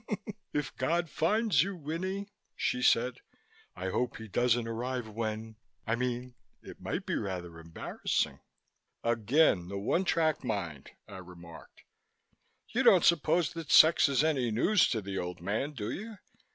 "If 0.51 0.75
God 0.77 1.11
finds 1.11 1.61
you, 1.61 1.75
Winnie," 1.75 2.33
she 2.55 2.81
said, 2.81 3.19
"I 3.75 3.89
hope 3.89 4.17
He 4.17 4.27
doesn't 4.27 4.67
arrive 4.67 5.07
when 5.07 5.57
I 5.85 5.93
mean, 5.93 6.33
it 6.63 6.81
might 6.81 7.05
be 7.05 7.13
rather 7.13 7.59
embarrassing?" 7.59 8.39
"Again 9.03 9.67
the 9.67 9.77
one 9.77 10.03
track 10.03 10.43
mind," 10.43 10.89
I 11.07 11.17
remarked. 11.17 11.83
"You 12.69 12.81
don't 12.81 13.05
suppose 13.05 13.53
that 13.53 13.69
sex 13.69 14.09
is 14.09 14.23
any 14.23 14.49
news 14.49 14.87
to 14.87 15.03
the 15.03 15.19
Old 15.19 15.39
Man, 15.39 15.73
do 15.73 15.91
you? 15.91 16.17